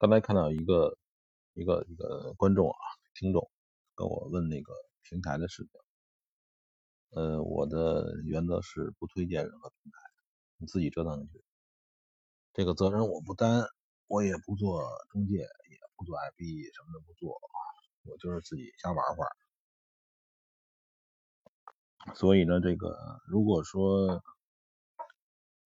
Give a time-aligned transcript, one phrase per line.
[0.00, 0.96] 刚才看到一个
[1.52, 2.76] 一个一个观众啊，
[3.12, 3.50] 听众
[3.94, 4.72] 跟我问那个
[5.02, 5.72] 平台的事情，
[7.10, 9.98] 呃，我的原则是不推荐任何平台，
[10.56, 11.44] 你自己折腾去，
[12.54, 13.62] 这个责任我不担，
[14.06, 14.80] 我也不做
[15.10, 17.38] 中介，也不做 IP，什么都不做，
[18.04, 19.28] 我就是自己瞎玩玩。
[22.14, 24.22] 所以呢，这个如果说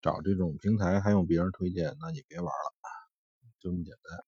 [0.02, 2.74] 找这种平台还用别人推荐，那你别玩了，
[3.64, 4.24] 就这么简单。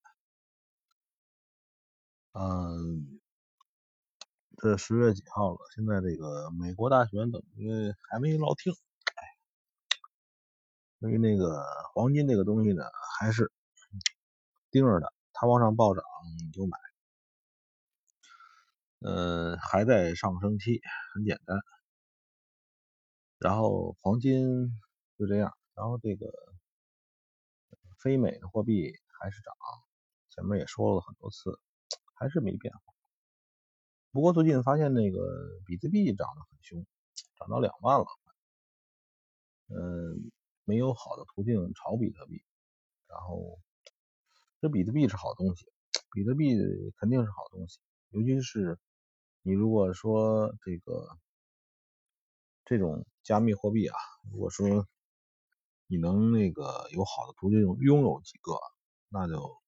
[2.33, 3.21] 嗯，
[4.57, 5.59] 这十月几号了？
[5.75, 8.73] 现在这个美国大选等于还没落听。
[11.01, 12.83] 所以那个黄金这个东西呢，
[13.19, 13.53] 还是
[14.71, 16.03] 盯着的，它往上暴涨
[16.41, 16.79] 你就买。
[19.01, 20.81] 嗯，还在上升期，
[21.13, 21.59] 很简单。
[23.39, 24.71] 然后黄金
[25.19, 26.27] 就这样，然后这个
[27.99, 29.55] 非美的货币还是涨，
[30.31, 31.59] 前面也说了很多次，
[32.15, 32.81] 还是没变化。
[34.13, 35.19] 不过最近发现那个
[35.67, 36.87] 比特币涨得很凶，
[37.39, 38.07] 涨到两万了。
[39.69, 40.31] 嗯，
[40.65, 42.43] 没有好的途径炒比特币，
[43.09, 43.59] 然后
[44.61, 45.67] 这比特币是好东西，
[46.13, 46.57] 比特币
[46.99, 47.81] 肯定是好东西，
[48.11, 48.79] 尤其是
[49.43, 51.19] 你如果说这个。
[52.69, 53.97] 这种加密货币啊，
[54.29, 54.89] 如果说
[55.87, 58.59] 你能那个有好的途径拥有几个，
[59.09, 59.61] 那就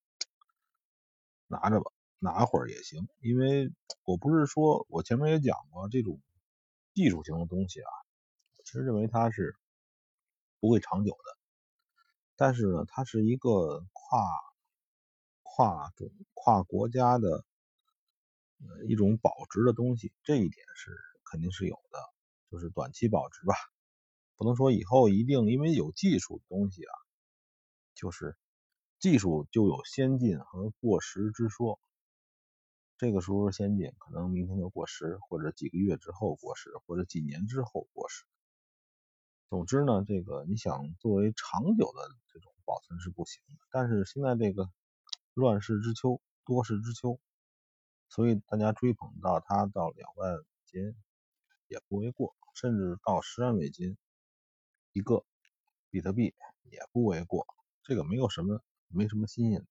[1.47, 3.09] 拿着吧，拿会儿也行。
[3.21, 3.73] 因为
[4.05, 6.21] 我不是说我前面也讲过，这种
[6.95, 7.91] 技术型的东西啊，
[8.65, 9.57] 其实认为它是
[10.61, 11.39] 不会长久的。
[12.37, 14.21] 但是呢，它是一个跨
[15.43, 17.45] 跨种跨国家的
[18.87, 20.97] 一种保值的东西，这一点是
[21.31, 21.99] 肯定是有的。
[22.51, 23.55] 就是短期保值吧，
[24.37, 26.95] 不能说以后一定，因为有技术的东西啊，
[27.95, 28.37] 就是
[28.99, 31.79] 技术就有先进和过时之说。
[32.97, 38.25] 这个时候先进，可能明天就过时，或者几个月之后过时，或者几年之后过时。
[39.49, 43.61] 总之呢，这个你想作为长久的这种保存是不行的。
[43.71, 44.69] 但是现在这个
[45.33, 47.21] 乱世之秋，多事之秋，
[48.09, 50.97] 所以大家追捧到它到两万美金
[51.69, 52.35] 也不为过。
[52.55, 53.97] 甚至到十万美金
[54.93, 55.25] 一个
[55.91, 56.35] 比特币
[56.65, 57.47] 也不为过，
[57.85, 59.67] 这个没有什么没什么新鲜。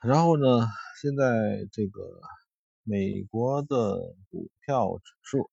[0.00, 0.68] 然后呢，
[1.00, 2.20] 现在这个
[2.82, 5.50] 美国的股票指数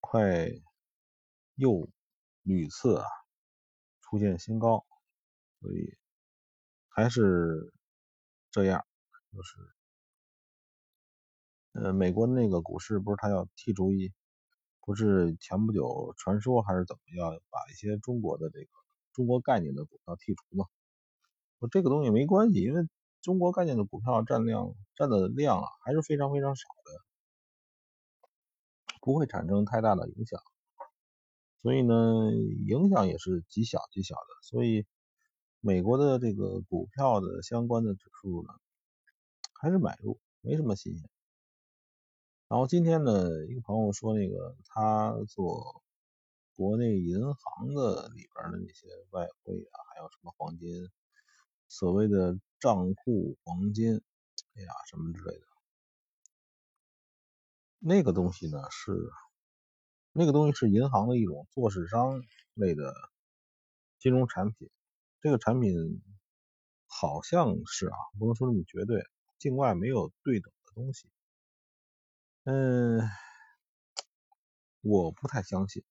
[0.00, 0.48] 快
[1.54, 1.88] 又
[2.42, 3.04] 屡次啊
[4.02, 4.86] 出现新高，
[5.60, 5.96] 所以
[6.88, 7.72] 还是
[8.50, 8.84] 这样，
[9.32, 9.56] 就是。
[11.72, 14.10] 呃，美国那个股市不是他要剔除一，
[14.80, 18.68] 不是前不久传说还是怎么样，把一些中国的这个
[19.16, 20.66] 中国概念的股票剔除吗？
[21.58, 22.86] 说这个东西没关系，因为
[23.22, 28.28] 中国概念的股票占量占的量啊还是非常非常少的，
[29.00, 30.38] 不会产生太大的影响。
[31.62, 32.30] 所以呢，
[32.66, 34.28] 影响也是极小极小的。
[34.42, 34.84] 所以
[35.60, 38.52] 美国的这个股票的相关的指数呢，
[39.54, 41.08] 还是买入，没什么新鲜。
[42.48, 45.82] 然后今天呢，一个朋友说，那个他做
[46.56, 50.90] 国内银行的里边的那些外汇啊，还有什么黄金，
[51.68, 54.00] 所谓的账户黄金，
[54.54, 55.46] 哎呀，什么之类的，
[57.78, 58.92] 那个东西呢是，
[60.12, 62.22] 那个东西是银行的一种做市商
[62.54, 62.94] 类的
[63.98, 64.70] 金融产品，
[65.20, 66.02] 这个产品
[66.86, 69.04] 好像是啊，不能说那么绝对，
[69.38, 71.10] 境外没有对等的东西。
[72.44, 73.00] 嗯，
[74.80, 75.84] 我不太相信。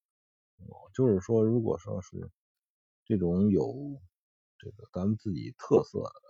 [0.94, 2.32] 就是说，如果说是
[3.04, 3.74] 这种有
[4.58, 6.22] 这个咱们自己特色的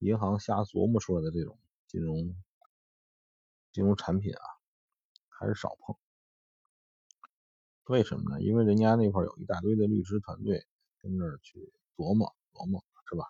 [0.00, 2.36] 银行瞎琢磨出来的这种金融
[3.72, 4.44] 金融产品啊，
[5.28, 5.96] 还是少碰。
[7.84, 8.42] 为什么呢？
[8.42, 10.66] 因为人家那块有一大堆的律师团队
[10.98, 13.26] 跟那儿去琢磨琢磨，是吧？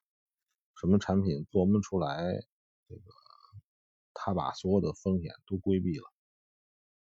[0.77, 2.33] 什么产品琢磨出来
[2.89, 3.03] 这个？
[4.17, 6.05] 他把所有的风险都规避了，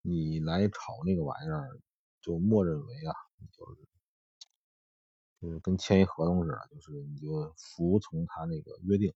[0.01, 1.79] 你来炒那个玩意儿，
[2.21, 3.13] 就默认为啊，
[3.51, 3.87] 就是
[5.41, 9.13] 就是跟签一合同似的，就是你就服从他那个约定。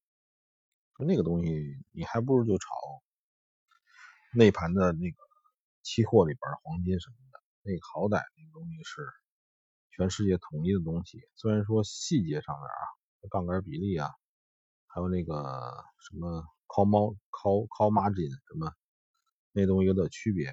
[0.98, 2.68] 就那个东西，你还不如就炒
[4.34, 5.18] 内盘的那个
[5.82, 9.08] 期货里边黄金什么的，那个好歹那个东西是
[9.92, 11.22] 全世界统一的东西。
[11.36, 12.82] 虽然说细节上面啊，
[13.30, 14.10] 杠杆比例啊，
[14.88, 16.46] 还有那个什么。
[16.68, 18.74] call 猫 call call margin 什么
[19.52, 20.52] 那东西有点区别，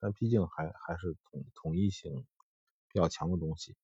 [0.00, 2.24] 但毕竟还还是统统一性
[2.88, 3.74] 比较强的东西。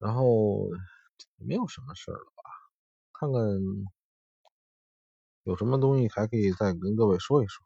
[0.00, 0.70] 然后
[1.36, 2.42] 没有什么事儿了吧？
[3.12, 3.40] 看看
[5.46, 7.64] 有什么东西还可以再跟各位说一说。